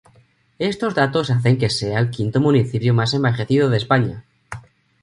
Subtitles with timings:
[0.71, 4.25] Estos datos hacen que sea el quinto municipio más envejecido de España.